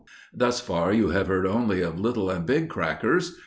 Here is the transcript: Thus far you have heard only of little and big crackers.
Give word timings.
Thus 0.33 0.59
far 0.59 0.91
you 0.91 1.09
have 1.09 1.27
heard 1.27 1.45
only 1.45 1.81
of 1.83 1.99
little 1.99 2.31
and 2.31 2.43
big 2.43 2.69
crackers. 2.69 3.37